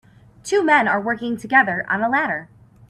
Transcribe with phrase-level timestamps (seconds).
[0.43, 2.49] Two men are working together on a ladder.